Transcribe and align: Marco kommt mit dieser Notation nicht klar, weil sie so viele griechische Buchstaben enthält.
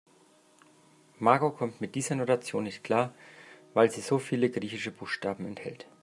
Marco 1.19 1.51
kommt 1.51 1.79
mit 1.79 1.93
dieser 1.93 2.15
Notation 2.15 2.63
nicht 2.63 2.83
klar, 2.83 3.13
weil 3.75 3.91
sie 3.91 4.01
so 4.01 4.17
viele 4.17 4.49
griechische 4.49 4.89
Buchstaben 4.89 5.45
enthält. 5.45 5.87